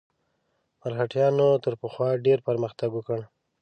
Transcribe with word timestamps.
مرهټیانو 0.81 1.49
تر 1.63 1.73
پخوا 1.81 2.09
ډېر 2.25 2.39
پرمختګ 2.47 2.89
وکړ. 2.93 3.19